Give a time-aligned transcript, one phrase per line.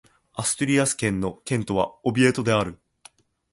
[0.33, 2.81] アストゥリアス県の県都はオビエドである